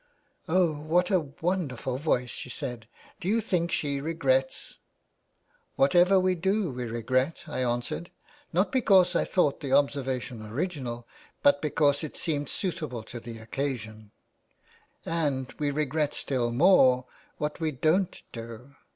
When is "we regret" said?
6.71-7.43, 15.59-16.15